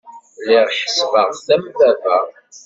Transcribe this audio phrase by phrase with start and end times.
[0.41, 2.17] Lliɣ ḥesbeɣ-t am baba.